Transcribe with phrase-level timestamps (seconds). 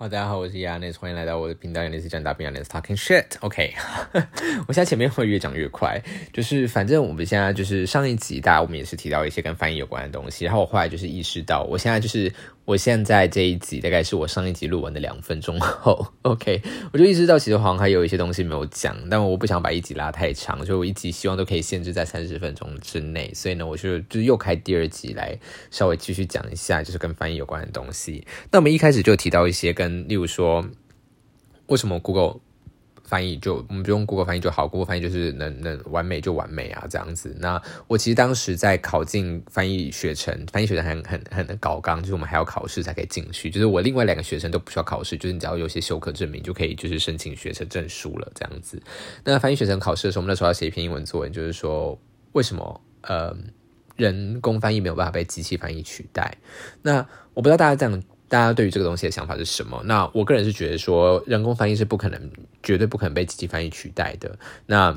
[0.00, 3.26] 好，大家好，我是 Yanis，欢迎来到我的频道，Yanis 讲大兵，Yanis talking shit。
[3.40, 3.74] OK，
[4.66, 12.32] 我现在前面会越讲越快，就是反正我们现在就是上一集，大家我们也是提到一些跟翻译有关的东西，然后我后来就是意识到，我现在就是
[12.64, 16.62] 我现在这一集大概是我上一集录完的两分钟后，OK，
[16.94, 25.38] 我就意识到其实好像还有一些东西没有讲，但我不想把一集拉太长，所以我一集希望都可以限制在三十分钟之内，所以呢，我就就又开第二集来
[25.70, 28.26] 稍微继续讲一下，就是跟翻译有关的东西。
[28.50, 30.64] 那我们一开始就提到一些跟例如说，
[31.66, 32.40] 为什么 Google
[33.02, 37.34] 翻译就我们不用 Google 翻译就好，Google 翻译就是能能完美就完美啊这样子。
[37.40, 43.50] 那我其实当时在考进翻译学程，翻译学程很很很高纲，就是我们还要考试才可以进去。
[43.50, 48.80] 就是我另外两个学生都不需要考试，就是你只要有些休课证明就可以，就是申请学程证书了这样子。
[49.24, 51.98] 那翻译学程考试的时候，我们那时候要写一篇英文作文，就是说
[52.30, 53.36] 为什么呃
[53.96, 56.38] 人工翻译没有办法被机器翻译取代？
[56.82, 58.00] 那我不知道大家这样。
[58.30, 59.82] 大家对于这个东西的想法是什么？
[59.84, 62.30] 那我个人是觉得说，人工翻译是不可能、
[62.62, 64.38] 绝对不可能被机器翻译取代的。
[64.66, 64.96] 那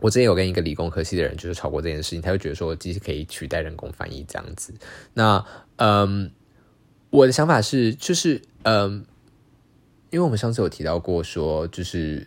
[0.00, 4.72] 我之前有跟一个理工科系的人就是吵过这件事情，他就觉得说，机器可以取代人工翻译这样子。
[5.12, 5.44] 那
[5.76, 6.30] 嗯，
[7.10, 9.04] 我的想法是，就是嗯，
[10.08, 12.26] 因为我们上次有提到过说，就是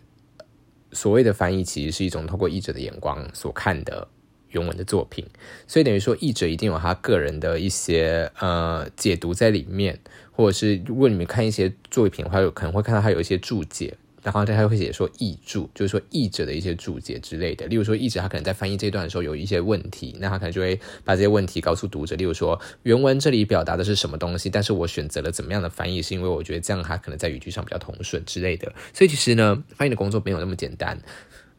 [0.91, 4.07] 所谓的翻译其实是一种透过译者的眼光所看的。
[4.51, 5.25] 原文的作品，
[5.67, 9.99] 所以等于说译者一定有他个人的一些呃解读在里面，
[10.31, 13.95] 或者是如果你们看一些作品的话，有可能会看到他有一些注解。
[14.23, 17.65] 然后他还会写说译注，就是说译者的一些注解之类的。
[17.65, 22.15] 例如说译者他可能在翻译这段的时候有一些问题，那他可能就会把这些问题告诉读者。
[22.15, 28.71] 例如说原文这里表达的是什么东西，但是我选择了怎么样的翻译，是因为我觉得这样他可能在语句上比较通顺之类的。
[28.93, 31.01] 所以其实呢，翻译的工作没有那么简单。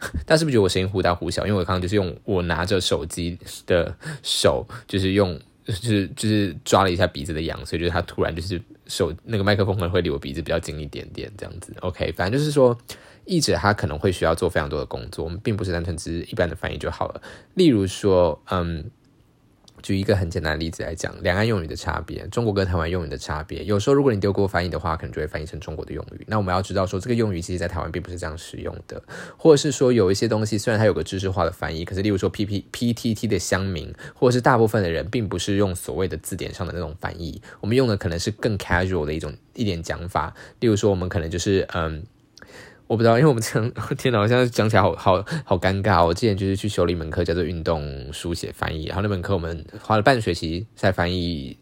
[0.27, 1.47] 大家是不是觉得我声音忽大忽小？
[1.47, 5.39] 因为我刚刚就是用我拿着手机的手，就是用。
[5.65, 11.73] 就是就是抓了一下鼻子的痒，所以就是他突然就是手那个麦克风可能会离我鼻子比较近一点点这样子。
[11.83, 12.77] OK，反正就是说，
[13.27, 17.23] 译者他可能会需要做非常多的工作，我们并不是单纯只是一般的翻译就好了。
[17.55, 18.91] 例如说，嗯。
[19.83, 23.65] 举一个很简单的例子来讲，两岸用语的差别，中国跟台湾用语的差别。
[23.65, 26.25] 有时候如果你丢过翻译的话，可能就会翻译成中国的用语。
[26.29, 29.03] 那我们要知道说，这个用语其实在台湾并不是这样使用的，
[29.37, 40.33] 或者是说有一些东西虽然它有个知识化的翻译，可是例如说 P P P T T 的乡民，或者是大部分的人并不是用所谓的字典上的那种翻译，我们用的可能是更 casual 的一种一点讲法。
[40.61, 42.03] 例如说，我们可能就是嗯。
[42.93, 46.05] 我不知道，因为我们这样， 天哪，我现在讲起来好好好尴尬。
[46.05, 51.57] 我之前就是去修了一门课，叫做运动书写翻译，然后那门课我们花了半学期在翻译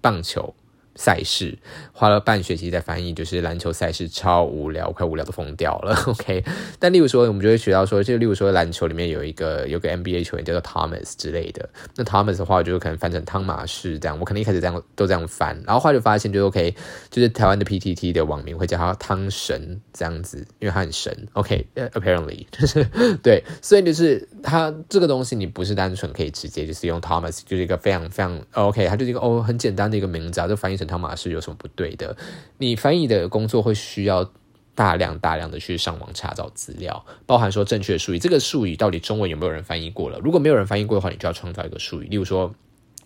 [0.00, 0.54] 棒球。
[0.96, 1.56] 赛事
[1.92, 5.94] 花了半学期在翻译，就是篮球赛事超无聊，快无聊都疯掉了。
[6.08, 6.42] OK，
[6.78, 14.18] 但例如说，我们就会学到说，就例如说篮球里面有一个有个 NBA 球员叫做 Thomas 之类的，那 Thomas 的话，我就可能翻成汤马士这样。
[14.18, 16.74] 我可能一开始这样都这样翻，然后后来就发现，就 OK，
[17.10, 21.14] 就是台湾的 PTT 的网名会叫他汤神这样子，因为他很神。
[21.34, 22.84] OK，apparently 就 是
[23.22, 30.86] 对，所以就是他这个东西，你不是单纯可以直接就是用 Thomas，就是一个非常非常 OK，他就是一个哦很简单的一个名字啊，就翻译成。
[30.86, 32.16] 汤马士有什么不对的？
[32.58, 34.30] 你翻译的工作会需要
[34.76, 40.20] 大量大量的去上网查找资料，包含说正确术语，这个术语到底中文有没有人翻译过了？
[40.20, 42.06] 如果没有人翻译过的话，你就要创造一个术语。
[42.06, 42.54] 例如说，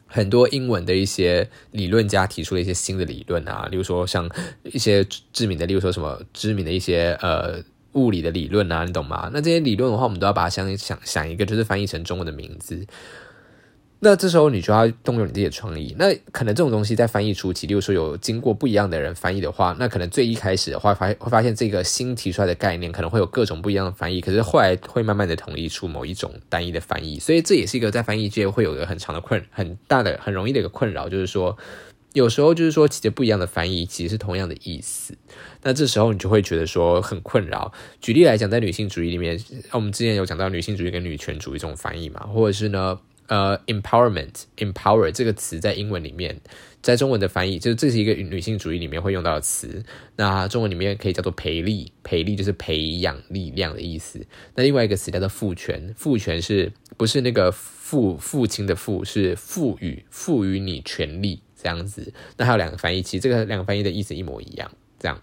[0.06, 4.28] 很多英文的一些理论家提出了一些新的理论啊，例如说像
[4.64, 5.02] 一些
[5.32, 7.62] 知名的，例如说什么知名的一些呃
[7.92, 9.30] 物理的理论啊，你懂吗？
[9.32, 12.86] 那这些理论的话，我们都要把它想想想一个，就是翻译成中文的名字。
[14.02, 15.94] 那这时候你就要动用你自己的创意。
[15.98, 27.18] 那可能这种东西在翻译初期，例如说有经过不一样的人翻译的话，那可能最一开始的话发会发现这个新提出来的概念可能会有各种不一样的翻译，可是后来会慢慢的统一出某一种单一的翻译。
[27.18, 31.58] 所以这也是一个在翻译界会有一个很长的困很大的很容易的一个困扰，就是说
[32.14, 35.14] 有时候就是说其实不一样的翻译其实是同样的意思。
[35.62, 37.72] 那这时候你就会觉得说很困扰。
[38.00, 39.38] 举例来讲，在女性主义里面，
[39.72, 42.98] 我们之前有讲到女性主义跟女权主义这种翻译嘛，或者是呢？
[43.26, 46.40] 呃，empowerment，empower 这个词在英文里面，
[46.82, 49.84] 在中文的翻译，就是这是一个女性主义里面会用到的词。
[50.16, 54.26] 那中文里面可以叫做培力，培力就是培养力量的意思。
[54.56, 62.12] 那另外一个词叫做父权，父权是不是那个父父亲的父，是赋予赋予你权利这样子。
[62.36, 64.68] 那还有两个翻译，其实这个两个翻译的意思一模一样，
[64.98, 65.20] 这样，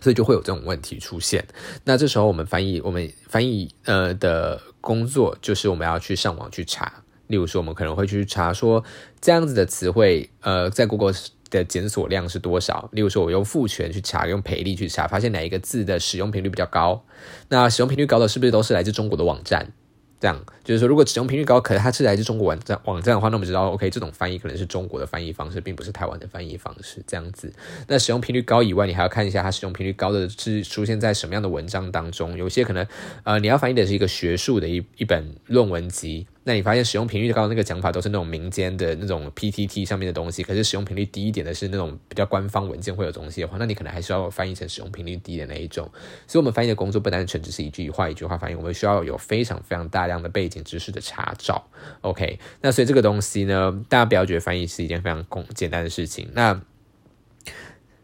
[0.00, 1.44] 所以就会有这种问题出现。
[1.84, 6.92] 那这时候我们翻译，我们翻译呃的工作就是我们要去上网去查。
[7.28, 8.82] 例如说，我们可能会去查说
[9.20, 11.12] 这样子的词汇，呃，在 Google
[11.50, 12.88] 的检索量是多少？
[12.92, 17.04] 例如说，我用复权去查，用赔率去查，发现哪一个字的使用频率比较高？
[17.50, 19.72] 那使用频率高的是不是都是来自中国的网站？
[20.20, 27.02] 这样就是说，如果使用频率高，可是它是来自中国网站网站的话，那我们知道，OK，这种翻译可能是中国的翻译方式，并不是台湾的翻译方式。
[27.06, 27.52] 这样子，
[27.86, 32.36] 那使用频率高以外，你还要看一下它使用频率高的是出现在什么样的文章当中。
[32.36, 32.86] 有些可能，
[33.22, 36.26] 呃，你要翻译的是一个学术的一一本论文集。
[36.44, 45.90] 那你发现使用频率高的那个讲法都是那种民间的那种 PTT 上面的东西，可是使用频率低一点的是那种比较官方文件会有东西的话，那你可能还需要翻译成使用频率低的那一种。
[46.26, 51.68] 所以，我们翻译的工作不单纯只是一句话一句话翻译，我们需要有非常非常大量的背景知识的查找。
[52.00, 56.30] OK，那所以这个东西呢，大家不要觉得翻译是一件非常简简单的事情。
[56.32, 56.58] 那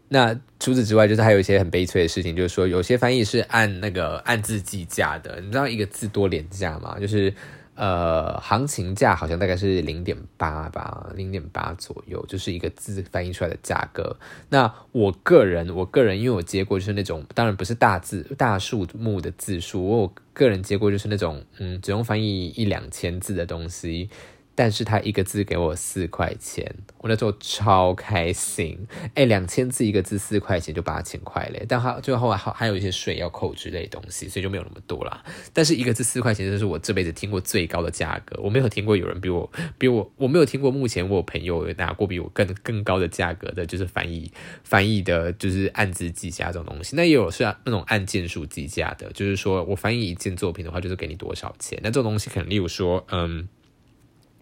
[0.09, 6.99] 那除此之外，就是还有一些很悲催的事情，就是说有些翻译是按那个按字计价的，你知道一个字多廉价吗？
[7.01, 7.33] 就是。
[7.75, 14.17] 呃，行情价好像大概是零点八吧，零点八左右，就是一个字翻译出来的价格。
[14.49, 24.09] 那我个人，我个人因为我接过就是那种，当然不是大字大数目的字数，我个人接过就是那种，嗯，只用翻译一两千字的东西。
[24.55, 28.87] 但是他一个字给我四块钱，我那时候超开心。
[29.15, 35.25] 哎，两千字一个字四块钱就八千块嘞，但他最后还还有一些税要扣之类东西，所以就没有那么多啦。
[35.53, 38.41] 但是一个字四块钱，这是我这辈子听过最高的价格。
[38.41, 44.31] 我没有听过有人比我比我，我没有听过目前我朋友拿过比我更更高的价格的，就是翻译
[44.63, 46.95] 翻译的，就是按字计价这种东西。
[46.95, 51.79] 那也有是那种按件数计价的，就是说我翻译一件作品的话，就是给你多少钱。
[51.83, 53.49] 那这种东西可能例如说，嗯。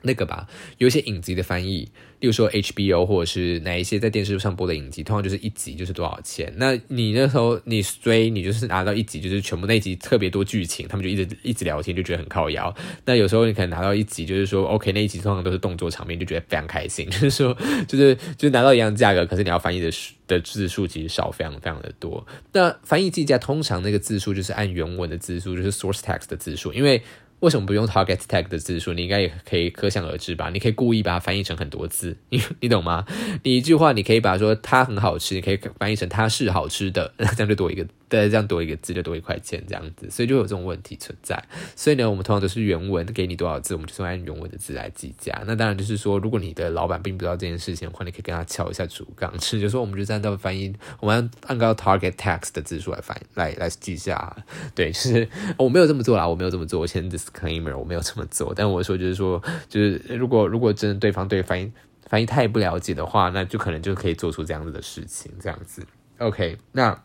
[0.03, 0.47] 那个吧，
[0.79, 1.89] 有一些影集的翻译，
[2.21, 6.53] 例如说 HBO 或者是哪一些在电视上播的影集，通常就是一集就是多少钱。
[6.57, 12.75] 那你那时候你追，你就是拿到一集，就是全部那集特别多剧情，他们就一直一直聊天，就觉得很靠摇。
[13.05, 17.09] 那有时候你可能拿到一集，就是说 OK 那一集通常都是动作场面，就觉得非常开心。
[17.09, 17.57] 就是说，
[17.87, 19.91] 就是就是拿到一样价格，可是你要翻译的
[20.27, 22.27] 的字数其实少，非常非常的多。
[22.53, 27.03] 那翻译计价通常那个字数就是按原文的字数，就是 source text 的字数，因为。
[27.43, 28.93] 为什么不用 target tag 的字数？
[28.95, 30.49] 你应该也可以可想而知吧？
[30.51, 33.05] 你可以故意把它翻译成很多字，你 你懂吗？
[33.43, 37.85] 你一句话你可以把说它很好吃，你可以翻译成它是好吃的，这样就多一个。
[38.13, 41.43] 对，这样多一个字就多一块钱，这样子，所以就有这种问题存在。
[41.75, 45.43] 所以呢，我们通常都是原文给你多少字，我们就按原文的字来计价。
[45.47, 50.71] 那当然就是说，如果你的老板并不知道这件事情的话，你可以跟他敲一下主杠，就说我们就按照翻译，
[51.01, 54.37] 我们按照 target text 的字数来翻来来计价。
[54.75, 55.27] 对，就是
[55.57, 58.53] 我没有这么做啦，我没有这么做，我先 disclaimer，我没有这么做。
[58.55, 61.73] 但我说就是说，就是如果如果真的对方对翻译
[62.11, 65.83] 翻译太不了解的话，那就可能就可以做出这样子的事情，这样子。
[66.19, 67.03] OK，那。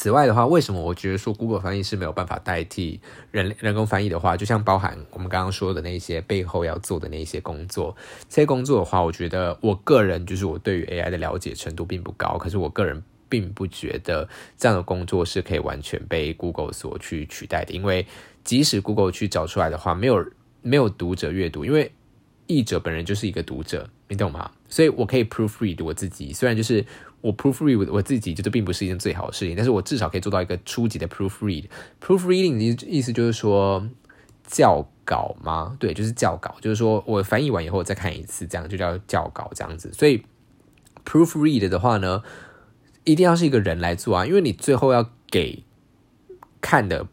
[0.00, 2.98] 此外的话，为什么我觉得说 Google 翻译是没有办法代替
[3.30, 7.94] 人人工翻译的话，就像包含我们刚刚说的那些背后要做的那些工作，
[8.26, 14.26] 这些工作的话，我觉得我个人就是我对于 AI 的了解程度并不高，可是我个人并不觉得
[14.56, 18.06] 这样的工作是可以完全被 Google 所去取代的，因为
[18.42, 20.26] 即使 Google 去找出来的话，没有
[20.62, 21.92] 没有读者阅读，因为
[22.46, 24.50] 译者本人就是一个读者，你懂吗？
[24.70, 26.86] 所以我可以 proofread 我自己，虽然就是。
[27.20, 31.64] 我 proofread 我自己，就这并不是一件最好的事情，但是我至少可以做到一个初级的 proofread。
[32.00, 33.86] proofreading 的意思就是说
[34.46, 35.76] 校稿吗？
[35.78, 39.92] 对，就是校稿，就是说我翻译完以后再看一次，这样就叫校稿这样子。
[39.92, 40.22] 所以
[41.04, 42.22] proofread 的话呢，
[43.04, 45.64] 一定要是一个人来做啊，因为你最后要给
[46.60, 47.06] 看的。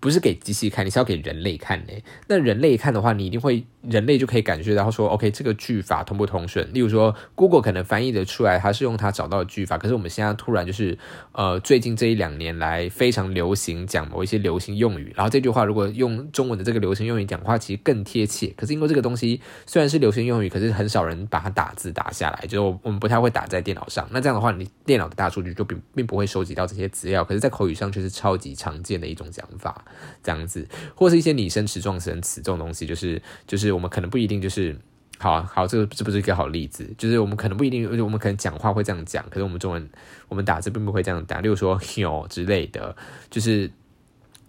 [0.00, 1.92] 不是给机器看，你是要给人类看的。
[2.26, 6.68] 那人类看的话，你一定会人类就可以感觉到说，OK，这个句法通不通顺。
[6.72, 9.76] 例如说，Google 可能翻译的出来，它是用它找到的句法。
[9.76, 10.96] 可是我们现在突然就是，
[11.32, 18.52] 呃，最近这一两年来非常流行讲某一些流行用语，然后这句话如果用中文的这个流行用语讲话，其实更贴切。
[18.56, 24.08] 可是因为这个东西虽然是流行用语，可是很少人把它打字打下来，就我们不太会打在电脑上。
[24.12, 27.24] 那这样的话，你电脑的大数据就并并不会收集到这些资料。
[27.24, 29.84] 可是，在口语上却是超级常见的一种讲法。
[30.22, 34.76] 这样子，或是一些拟声词、状声词这种东西，就是就是我们可能不一定就是
[35.18, 39.90] 好好，这个这不是一个好例子，就是我们可能不一定，我们可能讲话会这样讲，可是我们中文
[40.28, 42.94] 我们打字并不会这样打，例如说有之类的，
[43.30, 43.70] 就是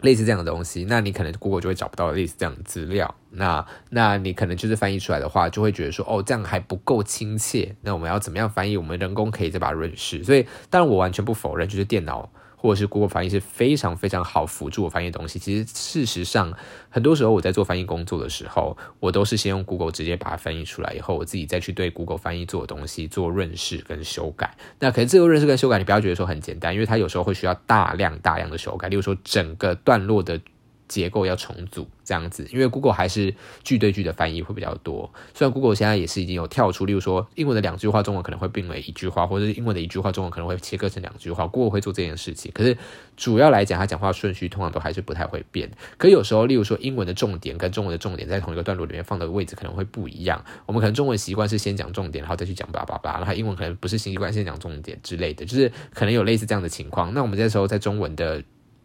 [0.02, 8.76] 类似这样的东西，那你可能 Google 就会找不到类似这样的资料，那那你可能就是翻译出来的话，就会觉得说哦，这样还不够亲切，那我们要怎么样翻译？
[8.76, 12.32] 我们人工可以再把它润饰，所以当然我完全不否认，就是电脑。
[12.64, 15.38] 或者是 Google 翻译是非常非常好辅助我翻译东西。
[15.38, 16.54] 其实事实上，
[16.90, 24.56] 很多时候我在做翻译工作的时候，我都是先用 Google 直接把它翻译出来，以后我自己再去对 Google 翻译做的东西做认识跟修改。
[24.80, 28.88] 那可是这个认识跟修改，你不要觉得说很简单，因为它有时候会需要大量大量的修改。
[28.88, 30.40] 例如说，整个段落的。
[30.94, 33.34] 结构要重组这样子，因为 Google 还是
[33.64, 35.12] 句对句的翻译会比较多。
[35.34, 42.52] 虽然 Google 现在也是已经有跳出，例如说英文的两句话中文可能会并为一句话，或者是英文的一句话中文可能会切割成两句话，Google 会做这件事情。
[42.54, 42.78] 可是
[43.18, 45.72] 主要来讲，它讲话顺序通常都还是不太会变。
[45.98, 50.46] 可有时候，例如说英文的重点跟中文的重点在同一个段落里面放的位置可能会不一样。
[50.68, 57.12] 我们可能中文习惯是先讲重点，然后再去讲叭叭叭，然后英文可能不是习惯先讲重点之类的，就是可能有类似这样的情况。
[57.14, 58.44] 那我们这时候在中文的。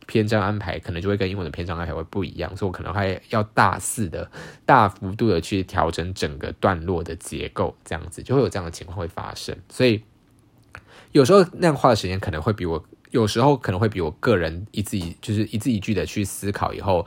[0.09, 4.29] 篇章安排可能就会跟英文的篇章安排会不一样，所以我可能还要大肆的、
[4.65, 9.57] 大幅度的去调整整个段落的结构，这样子就会有这样的情况会发生。
[9.69, 10.03] 所以
[11.13, 17.07] 有时候那样花的时间可能会比我，有时候可能会比我个人一字一就是一字一句的去思考以后。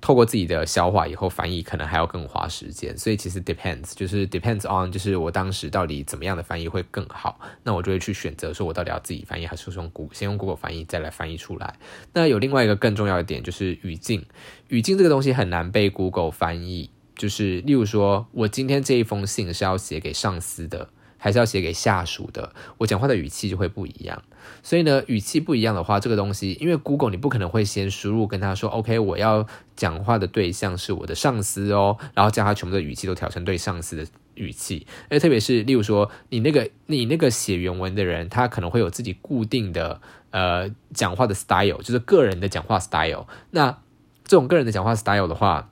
[0.00, 11.74] 透过自己的消化以后翻译，可能还要更花时间，所以其实 depends，就是 depends on，就是我当时到底怎么样的翻译会更好，那我就会去选择说我到底要自己翻译还是用 Google 先用 Google 翻译再来翻译出来。
[12.12, 14.24] 那有另外一个更重要的点就是语境，
[14.68, 20.90] 语境这个东西很难被 Google 翻译，就是例如说我今天这一封信是要写给上司的。
[21.20, 24.22] 还是要写给下属的，我讲话的语气就会不一样。
[24.62, 34.86] 所以呢，语气不一样的话，这个东西，因为 Google 你不可能会先输入跟他说，OK，我要讲话的对象是我的上司哦，然后将他全部的语气都调成对上司的语气。
[35.08, 40.00] 而特别是，例如说，你那个你那个写原文的人，他可能会有自己固定的
[40.30, 43.26] 呃讲话的 style，就是个人的讲话 style。
[43.50, 43.78] 那
[44.24, 45.70] 这种个人的讲话 style 的话，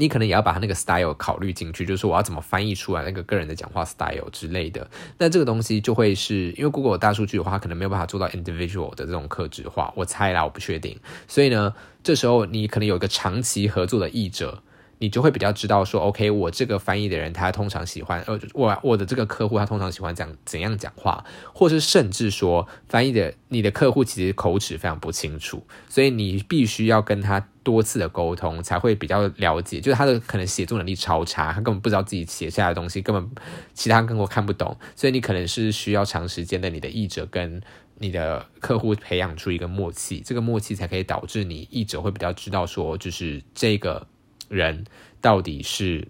[0.00, 4.88] 你可能也要把他那个 style 考虑进去，就是说我要怎么翻译出来那个个人的讲话 style 之类的。
[5.18, 9.92] 那这个东西就会是因为 Google 大数据的话，可能没有办法做到 individual 的这种克制化。
[9.94, 10.98] 我猜啦，我不确定。
[11.28, 14.62] 所以呢，这时候你可能有一个长期合作的译者。
[15.00, 33.26] 你就会比较知道说，OK，我这个翻译的人他通常喜欢，呃，我我的这个客户他通常喜欢讲怎样讲话，或是甚至说翻译的你的客户其实口齿非常不清楚，所以你必须要跟他多次的沟通才会比较了解，就是他的可能写作能力超差，他根本不知道自己写下来的东西根本
[33.72, 37.58] 其他跟我看不懂，所以你可能是需要长时间的你的译者跟
[37.96, 44.06] 你的客户培养出一个默契，这个默契才可以导致你译者会比较知道说，就是这个。
[44.50, 44.84] 人
[45.22, 46.06] 到底是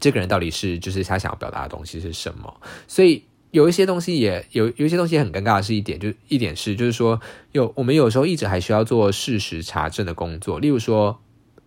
[0.00, 2.60] 这个人到底是就是他想要表达的东西是什么？
[2.88, 7.20] 所以有一些东西也有有一些东西很尴尬的是一点，就一点是就是说
[7.52, 11.20] 有我们有时候一直还需要做事实查证的工作，例如说。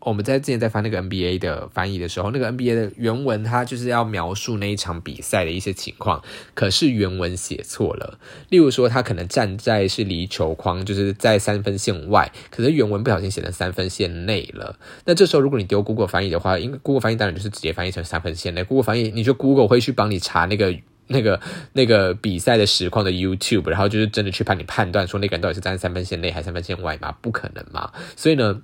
[0.05, 6.22] 我们在之前在翻那个 NBA 的翻译的时候，那个 NBA 的原文它就是要描述那一场比赛的一些情况，
[6.53, 8.19] 可是原文写错了。
[8.50, 14.77] 例如说，他可能站在是离球框，就是在三分线外，可是原文不小心写成三分线内了。
[15.05, 18.63] 那这时候如果你丢 Google 翻译的话，因为 Google 翻译当然就是直接翻译成三分线内。
[18.63, 20.75] Google 翻译，你就 Google 会去帮你查那个
[21.07, 21.39] 那个
[21.72, 27.15] 那个比赛的实况的 YouTube，然后就是真的去帮你判断说那个人到底是站在三分线内还是三分线外吗？
[27.22, 27.89] 不可能嘛。
[28.17, 28.62] 所以呢。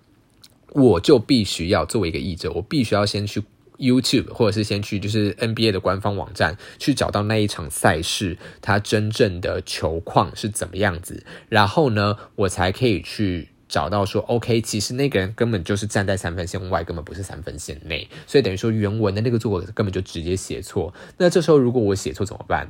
[0.72, 3.44] 我就必须要作为一个译者，我必须要先去
[3.78, 20.94] YouTube，或者是先去就是 NBA 的官方网站去找到那一场赛事它真正的球况是怎么样子，然后呢，我才可以去找到说，OK，其实那个人根本就是站在三分线外，根本不是三分线内，所以等于说原文的那个作者根本就直接写错。
[21.18, 22.70] 那这时候如果我写错怎么办？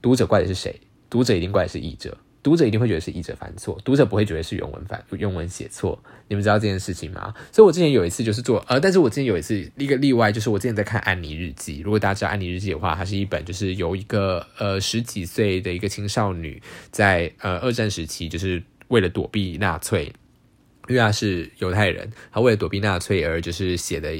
[0.00, 0.80] 读者怪的是谁？
[1.10, 2.16] 读者一定怪的是译者。
[2.42, 5.98] 读者一定会觉得是译者犯错，读者不会觉得是原文犯原文写错。
[6.28, 7.34] 你们知道这件事情吗？
[7.52, 11.80] 所以我之前有一次就是做呃，但是我之前有一次一个例外，就是我之前在看《安妮日记》。
[11.84, 20.12] 如果大家知道《安妮日记》的话，它是一本就是由一个呃十几岁的一个青少女在呃二战时期，就是为了躲避纳粹。
[20.90, 24.12] 因为他是犹太人，他为了躲避纳粹而就是写的，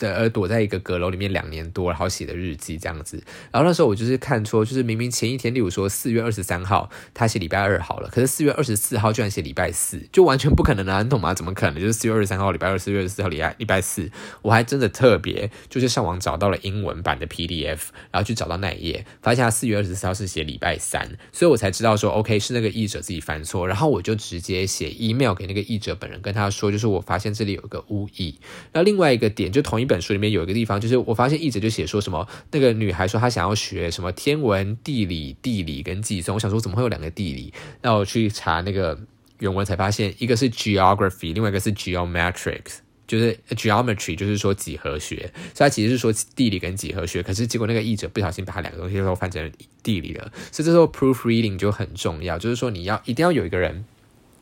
[0.00, 3.16] 呃，躲在一个阁楼里面两年多，然后写的日记这样子。
[3.50, 11.02] 然后那时候我就是看出，就是明明前一天，例如说四月二十三号，他写礼拜二好了，可是四月二十四号居然写礼拜四，就完全不可能啊！
[11.02, 11.32] 你懂吗？
[11.32, 11.80] 怎么可能？
[11.80, 14.10] 就是四月二十三号礼拜二，四月二十四号礼拜礼拜四，
[14.42, 17.78] 我还真的特别就是上网找到了英文版的 PDF，
[18.10, 26.17] 然后去找到那一页，发现他四月二十四号是写礼拜三，所以我才知道说，OK，是那个译者自己犯错，然后我就直接写 email 给那个译者本人。
[26.20, 28.34] 跟他说，就是我发现这里有一个误译。
[28.72, 36.34] 那另外一个点，就同一本书里面有一个地方，就是我发现译者就写说什么，那个女孩说她想要学什么天文、地理、地理跟计算。
[36.34, 37.52] 我想说，怎么会有两个地理？
[37.82, 38.98] 那我去查那个
[39.38, 45.30] 原文才发现，一个是 geography，另外一个是 geometrics，就是 geometry，就是说几何学。
[45.54, 49.50] 所以它其实是说地理跟几何学，可是结果那个译者不小心把它两个东西都翻成
[49.82, 50.30] 地理了。
[50.50, 53.84] 所以这时候 proofreading 就很重要，就是说你要一定要有一个人。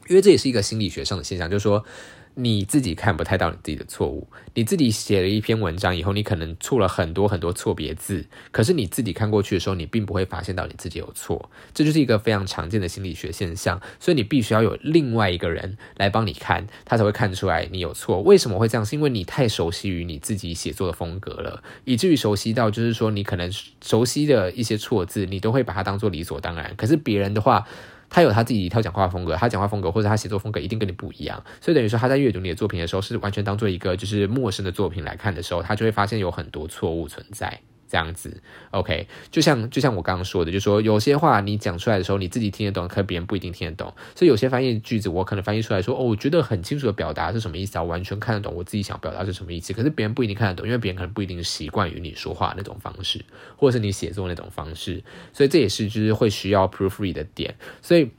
[0.08, 1.84] 因为这也是一个心理学上的现象，就是说，
[2.34, 13.80] 你自己看不太到你自己的错误，你自己写了一篇文章以后，你可能错了很多很多错别字，可是你自己看过去的时候，你并不会发现到你自己有错，这就是一个非常常见的心理学现象。
[13.98, 18.20] 所以你必须要有另外一个人来帮你看，他才会看出来你有错。
[18.20, 18.84] 为什么会这样？
[18.84, 23.50] 是因为你太熟悉于你自己写作的风格了，以至于熟悉到就是说，你可能
[23.82, 26.74] 熟悉的一些错字，你都会把它当做理所当然。
[26.76, 27.66] 可是别人的话。
[28.08, 37.60] 他有他自己一套讲话风格，他讲话风格或者他写作风格一定跟你不一样，所以等于说他在阅读你的作品的时候，是完全当做一个就是陌生的作品来看的时候，他就会发现有很多错误存在。
[37.88, 43.92] 这样子，OK，就像就像我刚刚说的，就说有些话你讲出来的时候，你自己听得懂，可别人不一定听得懂。
[44.14, 49.72] 所以有些翻译句子，我可能翻译出来说，哦，我觉得很清楚的表达是什么意思啊，完全看得懂我自己想表达是什么意思。
[49.72, 53.24] 可是别人不一定看得懂，因为别人可能不一定习惯于你说话那种方式，
[53.56, 55.02] 或者是你写作那种方式。
[55.32, 57.54] 所以这也是就是会需要 proofread 的点。
[57.82, 58.10] 所以。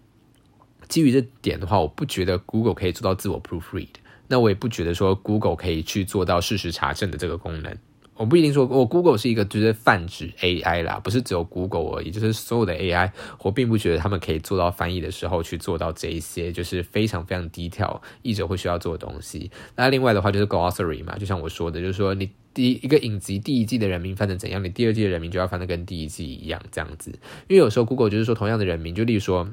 [0.88, 3.90] 基于这点的话，我不觉得 Google 可以做到自我 proofread，
[4.30, 7.78] 那我也不觉得说 Google 可以去做到事实查证的这个功能。
[8.18, 13.12] 我不一定说，我 Google 是一个就是泛指 AI 啦，不是只有 Google 而已，就是所有的 AI，
[13.44, 19.52] 我并不觉得他们可以做到翻译的时候去做到这一些，就是非常非常低调译者会需要做的东西。
[19.76, 27.12] 那另外的话就是 glossary 嘛，就像我说的，就是说你第一个影集第一季的人名翻成怎样，你第二季的人名就要翻的跟第一季一样这样子。
[27.48, 29.48] 因为有时候 Google 就是说同样的人名，就例如说。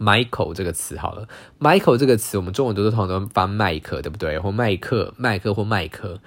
[0.00, 1.26] Michael 这个词好了
[1.58, 4.38] ，Michael 这个词我们中文都是通常都翻麦克，对不对？
[4.38, 6.20] 或麦克、麦克或麦克、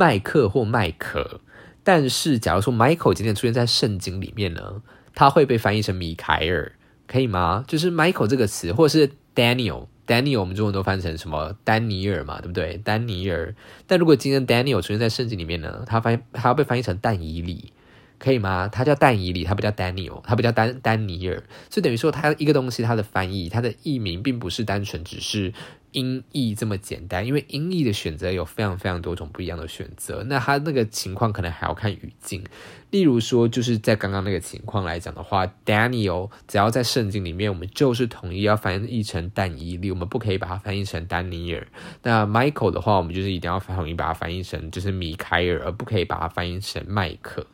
[0.00, 1.42] 麦克或麦克。
[1.84, 4.80] 但是假如说 Michael 今天出现在圣经里面呢，
[5.14, 6.72] 他会被翻译成米凯尔，
[7.06, 7.62] 可以吗？
[7.68, 12.78] 就是 Michael 这个词，或者是 Daniel，Daniel 我们中文都翻成什么丹尼尔嘛，对不对？
[12.82, 13.54] 丹尼尔。
[13.86, 17.72] 但如果今天 Daniel 出现在圣经里面呢，他翻它要被翻译成但以理。
[18.20, 18.68] 可以吗？
[18.68, 25.54] 他叫但以里，他不叫 Daniel，他不叫丹丹尼尔，就等于说，他一个东西，它的翻译，它的译名，并不是单纯只是
[25.92, 32.44] 音译这么简单，因为音译的选择有非常非常多种不一样的选择，那他那个情况可能还要看语境。
[32.90, 41.66] 例如说，就是在刚刚那个情况来讲的话，Daniel 只要在圣经里面，我们就是统一要翻译成但以里，我们不可以把它翻译成丹尼尔。
[42.02, 47.46] 那 Michael 的话，我们就是一定要统一把它翻译成就是米凯尔，而不可以把它翻译成麦克。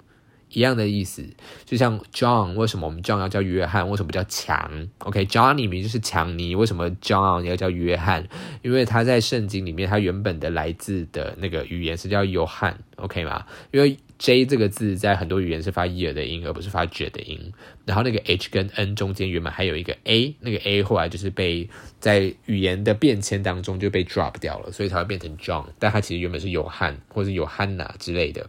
[0.56, 1.22] 一样的意思，
[1.66, 3.90] 就像 John，为什么我们 John 要叫约翰？
[3.90, 8.26] 为什么叫强？OK，Johnny 名就是强尼，为什么 John 要叫约翰？
[8.62, 13.44] 因为他在圣经里面，他原本的来自的那个语言是叫约翰，OK 吗？
[13.70, 17.52] 因为 J 这个字在很多语言是发 E 的音，而不是发 J 的音。
[17.84, 21.68] 然后那个 H 跟 N 中间原本还有一个 A，那个 A 后来就是被
[22.00, 25.66] 在语言的变迁当中就被 drop 掉了，所以才会变成 John。
[25.78, 28.48] 但它其实原本是约翰或者约翰娜之类的。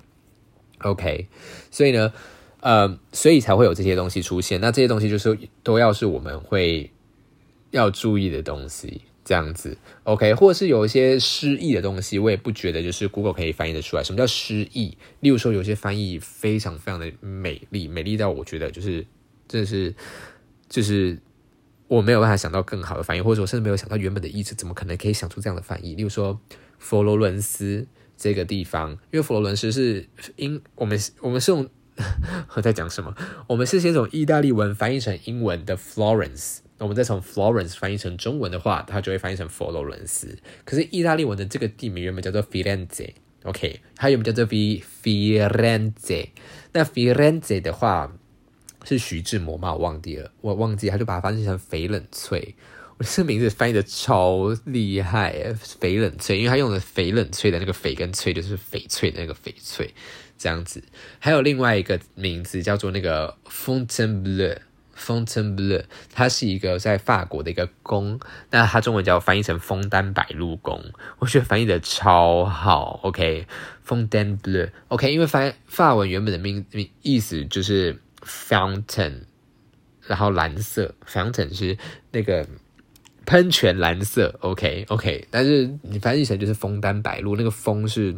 [0.79, 1.27] OK，
[1.71, 2.13] 所以呢，
[2.59, 4.61] 呃，所以才会有这些东西出现。
[4.61, 6.91] 那这些东西就是都要是我们会
[7.71, 9.75] 要注意的东西，这样子。
[10.03, 14.03] OK，或者是有一些失意的东西，我也不觉得就是 Google 可以翻译的出来。
[14.03, 14.95] 什么叫失意？
[15.21, 19.03] 例如说，有些翻译非常非常的美丽，美丽到我觉得就是
[19.47, 19.95] 真的是
[20.69, 21.17] 就是
[21.87, 25.95] 我没有办法想到更好的翻译，或者我甚至没有想到原本的意思，怎么可能可以想出这样的翻译？
[25.95, 26.39] 例如说，
[26.77, 27.87] 佛罗伦斯。
[28.17, 31.69] 这个地方，因为佛罗伦斯是英，我们我们是用
[32.55, 33.15] 我在讲什么？
[33.47, 40.37] 我们是先从意大利文翻译成英文的 Florence，我们再从 Florence 翻译成中文的话，它就会翻译成佛罗伦斯。
[40.65, 46.29] 可是意大利文的这个地名原本叫做 Firenze，OK，它原本叫做 V Firenze。
[46.73, 48.13] 那 Firenze 的话
[48.83, 49.73] 是徐志摩嘛？
[49.73, 52.55] 我忘记了，我忘记，他就把它翻译成翡冷翠。
[52.99, 59.93] 我 这名字翻译的超厉害，翡冷翠，因为他用的翡冷翠的那个翡跟翠就是翡翠的那个翡翠，
[60.35, 60.81] 这样子。
[61.19, 70.83] 还有另外一个名字叫做那个 Fontainebleau，Fontainebleau，它是一个在法国的一个宫，那它中文叫翻译成枫丹白露宫，
[71.19, 72.99] 我觉得翻译的超好。
[73.03, 79.25] OK，Fontainebleau，OK，因为翻法文原本的名名意思就是 fountain，
[80.07, 81.77] 然后蓝色，fountain 是
[82.11, 82.47] 那个。
[83.27, 88.15] 喷泉蓝色，OK OK，但是你翻译成就是枫丹白露，那个枫是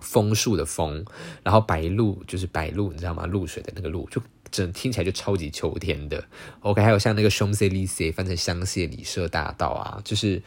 [0.00, 1.02] 枫树的枫，
[1.42, 3.24] 然后白露就是白露，你知道吗？
[3.24, 6.22] 露水的那个露，就整听起来就超级秋天的。
[6.60, 10.42] OK，还有像那个 Champs Elysees 翻成香榭里舍大道啊，就是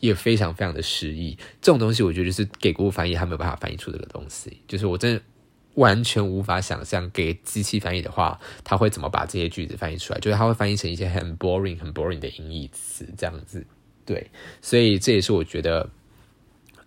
[0.00, 1.38] 也非常非常的诗意。
[1.62, 5.22] 这种东西我觉得就是给国翻译，他没有办法翻译出这个东西，就是我真的。
[5.80, 10.20] 完全无法想象给机器翻译的话，他会怎么把这些句子翻译出来？
[10.20, 13.66] 就是他会翻译成一些很 boring、很 boring 的音译词，这样子。
[14.04, 15.88] 对，所以这也是我觉得，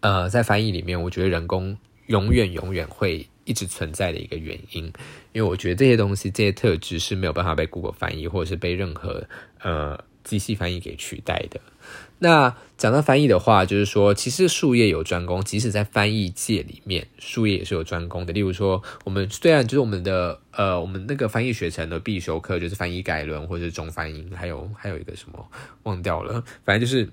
[0.02, 1.76] 呃，在翻译里面，我觉得人工
[2.08, 4.84] 永远、永远会一直存在的一个原因。
[5.32, 9.26] 因为我觉得这些东西、这些特质是没有办法被 Google 翻译，或者是被任何
[9.62, 11.60] 呃机器翻译给取代的。
[12.20, 18.32] 那讲到翻译的话，就是说，其实术业有专攻，即使在翻译界里面，术业也是有专攻的。
[18.32, 25.46] 例如说，我们虽然就是我们的呃，我们那个翻译学程的必修课就是翻译概论或者是中翻英，还有还有一个什么
[25.84, 27.10] 忘掉了，反正就是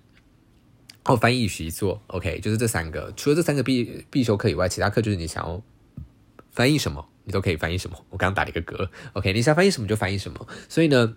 [1.05, 3.13] 哦，翻译习作，OK，就是这三个。
[3.17, 5.61] 除了这三个必必修课以外，其他课就是你想要
[6.53, 7.97] 翻译什么，你都可以翻译什么。
[8.11, 10.47] 我刚刚打了一个嗝，OK，你想翻译什么就翻译什么。
[10.69, 11.17] 所以呢。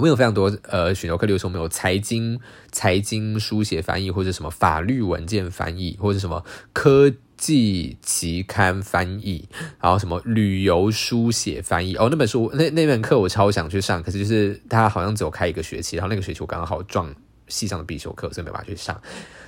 [0.00, 2.40] 我们有非常多呃选修课，例如说我们有财经
[2.72, 9.46] 财经书写翻译，或者什么法律文件翻译，或者什么科技期刊翻译，
[9.78, 11.96] 然后什么旅游书写翻译。
[11.96, 17.14] 哦，那本书那那门课我超想去上，可是就是他好像只有开一个学期，然后那个学期我刚好撞
[17.48, 18.98] 系上的必修课，所以没办法去上。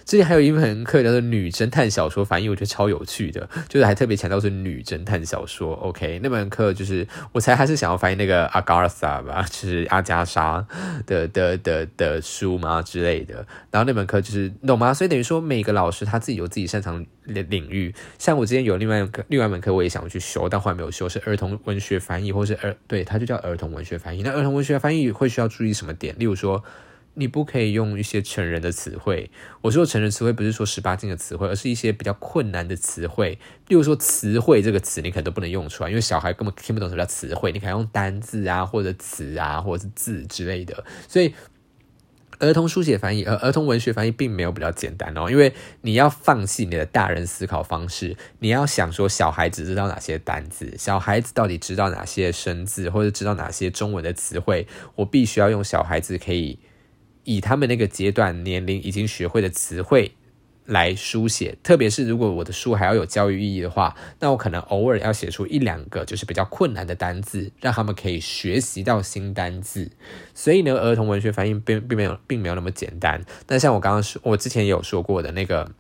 [0.05, 5.75] 之前还有一门课叫做女侦探小说翻译，我觉得超有趣的，就是还特别强调是女侦探小说。
[5.75, 10.67] OK，那门课就是我猜他是想要翻译那个阿加莎吧，就是阿加莎
[11.07, 13.47] 的的的的书嘛之类的。
[13.71, 14.93] 然后那门课就是懂吗？
[14.93, 17.95] 所以等于说每个老师他自己有自己擅长领领域。
[18.19, 24.23] 像我之前有另外一个另外一门课我也想去修，但后来没有修，是儿童文学翻译，或是儿对，它就叫儿童文学翻译。
[24.23, 26.15] 那儿童文学翻译会需要注意什么点？
[26.19, 26.65] 例如说。
[27.15, 29.31] 你不可以用一些成人的词汇。
[29.61, 33.39] 我说成人词汇不是说十八禁的词汇，而是一些比较困难的词汇。
[33.69, 37.53] 例如说“词汇”这个词，你可能都不能用出来，因为小孩根本听不懂什么叫词汇。
[37.53, 40.85] 你可以用单字啊，或者词啊，或者是字之类的。
[41.07, 41.35] 所以，
[42.39, 56.59] 儿童书写翻译、儿儿童文学翻译并没有比较简单哦，因为你要放弃你的大人思考方式，你要想说小孩子知道哪些单字，小孩子到底知道哪些生字，或者知道哪些中文的词汇，我必须要用小孩子可以。
[57.25, 60.13] 以他们那个阶段年龄已经学会的词汇
[60.67, 69.91] 来书写，特别是如果我的书还要有教育意义的话，那我可能偶尔要写出一两个就是比较困难的单字，让他们可以学习到新单字。
[70.35, 73.25] 所以呢，儿童文学反应并并没有并没有那么简单。
[73.49, 75.71] 那像我刚刚说，我之前有说过的那个。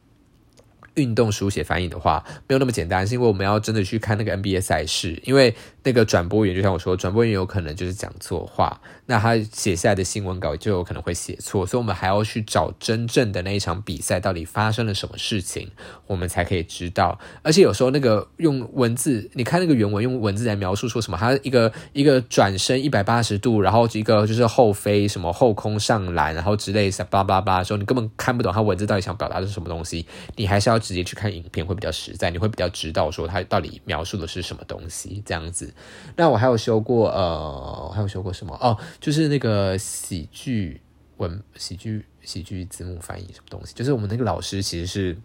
[0.95, 15.71] 运动书写翻译的话没有那么简单，是因为我们要真的去看那个 NBA 赛事，因为那个转播员就像我说，转播员有可能就是讲错话，那他写下来的新闻稿就有可能会写错，所以我们还要去找真正的那一场比赛到底发生了什么事情，
[16.07, 17.19] 我们才可以知道。
[17.43, 30.82] 而且有时候那个用文字，你看那个原文用文字来描述说什么，他一个一个转身一百八十度，然后一个就是后飞什么后空上篮，然后之类的叭叭叭的时候，你根本看不懂他文字到底想表达是什么东西，你还是要。
[30.83, 35.73] 直接去看影片会比较实在，你会比较知道说它到底描述的是什么东西这样子。
[36.17, 38.77] 那我还有修过呃，还有修过什么哦？
[39.01, 40.81] 就是那个喜剧
[41.17, 43.73] 文、喜剧、喜剧字幕翻译什么东西？
[43.75, 45.17] 就是我们那个老师其实是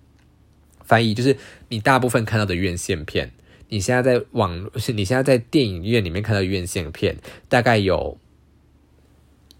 [0.83, 1.35] 翻译，就是
[1.67, 3.31] 你大部分看到的院线片，
[3.69, 7.17] 你现在在网，是你现在在电影院里面看到院线片，
[7.49, 8.17] 大概有。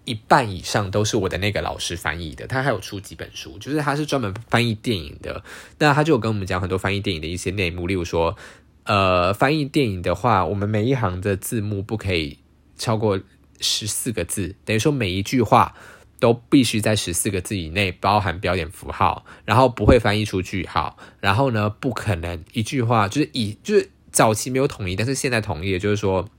[0.08, 5.44] 一半以上都是我的那个老师翻译的，他还有出几本书，就是他是专门翻译电影的。
[5.80, 8.38] 那他就跟我们讲很多翻译电影的一些内幕，例如说，
[8.86, 12.40] 呃，翻译电影的话，我们每一行的字幕不可以
[12.78, 13.20] 超过
[13.60, 15.76] 十四个字，等于说每一句话
[16.22, 26.30] 都必须在十四个字以内，包含标点符号，然后不会翻译出句号，然后呢，不可能一句话就是以就是早期没有统一，但是现在统一，就是说，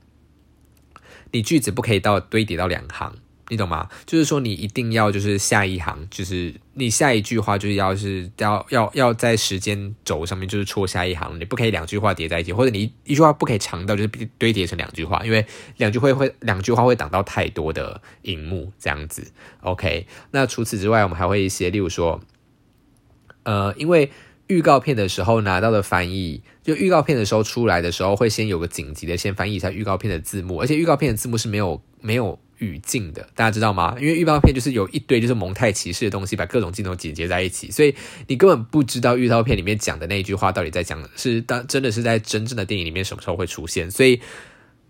[1.31, 3.13] 你句子不可以到堆叠到两行。
[3.49, 3.89] 你懂吗？
[4.05, 14.07] 就是说，你一定要就是下一行，就是你下一句话就是要是要要要在时间轴上面就是戳下一行，你不可以两句话叠在一起，或者你一句话不可以长到就是
[14.37, 15.45] 堆叠成两句话，因为
[15.77, 19.31] 两句会会两句话会挡到太多的荧幕这样子。
[19.61, 22.21] OK，那除此之外，我们还会一些，例如说，
[23.43, 24.11] 呃，因为
[24.45, 32.39] 预告片的时候拿到的翻译，就预告片的时候出来的时候，会先有个紧急的先翻译一下预告片的字幕，而且预告片的字幕是没有没有。
[32.59, 33.95] 语境的，大家知道吗？
[33.99, 37.93] 因为预告片就是有一堆就是蒙太奇式的东西，把各种镜头剪接在一起，所以
[38.27, 44.21] 你根本不知道预告片里面讲的那一句话到底在讲是当真的是在真正的电影里面什么时候会出现，所以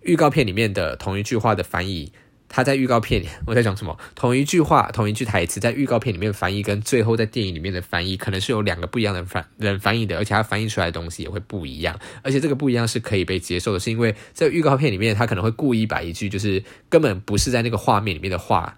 [0.02, 2.12] 预告片里面的同一句话的翻译。
[2.50, 3.98] 他在预告片里，我在讲什么？
[4.16, 11.98] 同一句话，同一句台词，在预告片里面翻译，跟最后在电影里面的翻译，可能是有两个不一样的翻人翻译的，而且他翻译出来的东西也会不一样。
[12.24, 18.76] 而且这个不一样是可以被接受的，是因为在预告片里面，他可能会故意把一句就是根本不是在那个画面里面的话，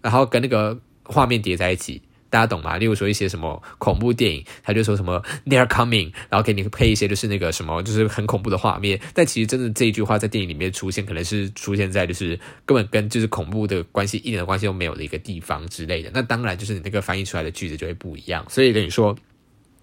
[0.00, 2.00] 然后跟那个画面叠在一起。
[2.32, 2.78] 大家懂吗？
[2.78, 8.98] 例如说一些什么恐怖电影，他就说什么 “they're coming”，然后给你配一些就是那个什么，就是很恐怖的画面。
[9.12, 16.10] 但其实真的这一句话在电影里面出现，可能是出现在就是根本跟就是恐怖的关系一点的关系都没有的一个地方之类的。
[16.14, 18.42] 那当然就是你那个翻译出来的句子就会不一样。
[18.48, 19.14] 所以跟你说，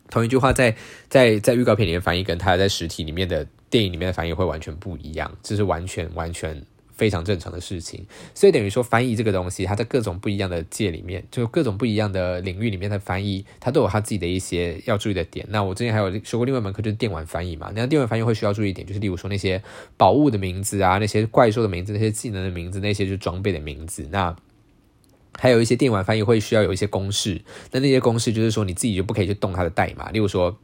[0.09, 0.75] 同一句话在
[1.07, 6.59] 在在预告片里面翻译，跟他在实体里面的电影里面的翻译会完全不一样，这是完全完全。
[6.99, 8.05] 非常正常的事情。
[8.35, 15.47] 所以等于说，翻译这个东西，它在各种不一样的界里面，就各种不一样的领域里面的翻译，它都有它自己的一些要注意的点。
[15.49, 17.71] 那我之前还有学过另外一门课，就是电玩翻译嘛。
[17.73, 19.63] 那电玩翻译会需要注意一点，就是例如说那些
[19.95, 24.07] 宝物的名字啊，那些怪兽的名字，那些技能的名字，那些就是装备的名字。
[24.11, 24.35] 那
[25.37, 30.11] 还有一些电玩翻译会需要有一些公式，那那些公式就是说你自己就不可以去动它的代码。
[30.11, 30.59] 例如说，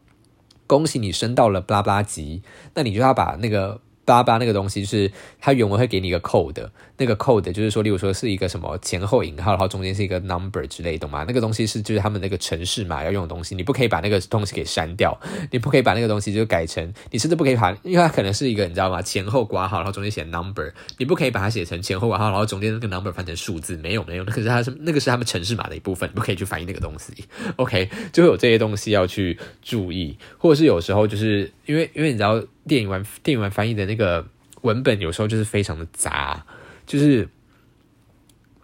[0.68, 2.42] 恭喜你升到了巴拉巴拉级，
[2.74, 3.82] 那你就要把那个。
[4.06, 11.26] 八八那个东西就是它原文会给你一个 code，那个 code 就是说，例如说是一个什么前后引号，然后中间是一个 number 之类，懂吗？
[11.28, 15.20] 那个东西是就是他们那个城市码要用的东西，你不可以把那个东西给删掉，
[15.52, 19.02] 你不可以把那个东西就改成，你甚至不可以把，因为它可能是一个你知道吗？
[19.02, 27.26] 前后挂号，然后中间写 number，你不可以把它写成前后挂号，然后中间那个 number 翻成数字，没有没有，那可是它是那个是他们城市码的一部分，你不可以去翻译那个东西。
[27.56, 34.28] OK，就会有这些东西要去注意，或者是有时候就是因为因为你知道电影完电影完翻译的那个。
[34.62, 36.44] 文本有时候就是非常的杂，
[36.88, 37.30] 就是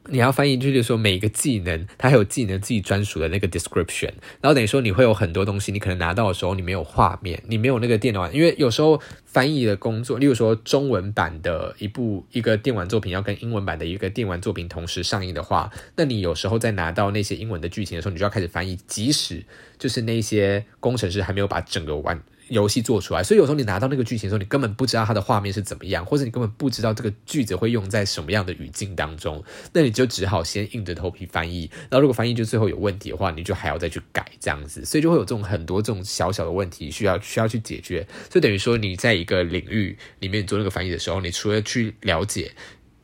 [0.08, 4.10] 你要翻译，就是说每一个技能它还有技能自己专属的那个 description，
[4.42, 19.46] 然后等于说你会有很多东西，你可能拿到的时候你没有画面，你没有那个电脑，因为有时候翻译的工作，例如说中文版的一部一个电玩作品要跟英文版的一个电玩作品同时上映的话，那你有时候在拿到那些英文的剧情的时候，你就要开始翻译，即使
[19.78, 22.20] 就是那些工程师还没有把整个完。
[22.52, 31.72] 游戏做出来，所以有时候你拿到那个剧情的时候，你根本不知道它的画面是怎么样，或者你根本不知道这个句子会用在什么样的语境当中，那你就只好先硬着头皮翻译。
[31.90, 38.06] 然后如果翻译就最后有问题的话，你就还要再去改这样子，所以就会有这种很多这种小小的问题需要需要去解决。
[38.30, 42.52] 所以等于说你在一个领域里面做那个翻译的时候，你除了去了解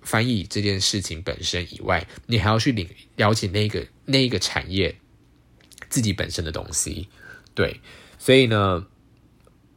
[0.01, 4.93] 翻译这件事情本身以外，你还要去领了解那个那一个产业
[5.87, 7.07] 自己本身的东西。
[7.53, 7.79] 对，
[8.19, 8.85] 所以呢。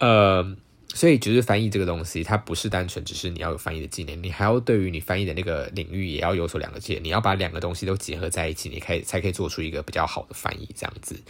[0.00, 0.56] 呃，
[0.92, 11.22] 所以就是翻译这个东西，它不是单纯只是你要有翻译的技能，你还要对于你翻译的那个领域也要有所了解，你要把两个东西都结合在一起，你可以才可以做出一个比较好的翻译，这样子。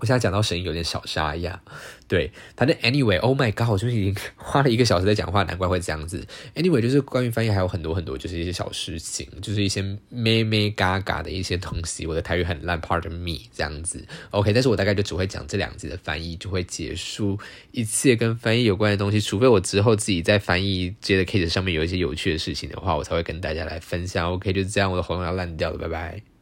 [0.00, 1.58] 我现在讲到声音有点小沙哑，
[2.06, 6.24] 对，反正 anyway，Oh my god，我就是已经 花了一个小时在讲话，难怪会这样子。
[6.54, 12.06] Anyway，就是关于翻译还有很多很多，就是一些小事情，就是一些咩咩嘎嘎的一些东西。
[12.06, 14.04] 我的台语很烂，Pardon me，这样子。
[14.30, 17.38] OK，但是我大概就只会讲这两集的翻译，就会结束
[17.72, 19.20] 一切跟翻译有关的东西。
[19.20, 24.32] 除非我之后自己在翻译接的 case 上面有一些有趣的事情的话，我才会跟大家来分享。
[24.32, 26.37] OK，就是这样，我的喉咙要烂掉了，拜拜。